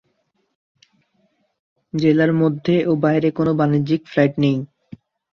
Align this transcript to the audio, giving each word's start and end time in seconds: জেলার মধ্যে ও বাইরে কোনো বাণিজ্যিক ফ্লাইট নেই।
জেলার 1.93 2.31
মধ্যে 2.41 2.75
ও 2.85 3.01
বাইরে 3.03 3.29
কোনো 3.37 3.51
বাণিজ্যিক 3.59 4.01
ফ্লাইট 4.05 4.33
নেই। 4.43 4.57